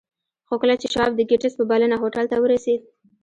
خو 0.47 0.55
کله 0.61 0.75
چې 0.81 0.87
شواب 0.93 1.11
د 1.15 1.21
ګیټس 1.29 1.53
په 1.57 1.63
بلنه 1.71 1.95
هوټل 2.01 2.25
ته 2.31 2.37
ورسېد 2.39 2.81